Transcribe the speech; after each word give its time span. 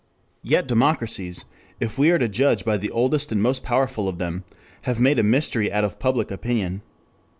Yet 0.41 0.65
democracies, 0.67 1.45
if 1.79 1.95
we 1.99 2.09
are 2.09 2.17
to 2.17 2.27
judge 2.27 2.65
by 2.65 2.77
the 2.77 2.89
oldest 2.89 3.31
and 3.31 3.39
most 3.39 3.63
powerful 3.63 4.09
of 4.09 4.17
them, 4.17 4.45
have 4.85 4.99
made 4.99 5.19
a 5.19 5.23
mystery 5.23 5.71
out 5.71 5.83
of 5.83 5.99
public 5.99 6.31
opinion. 6.31 6.81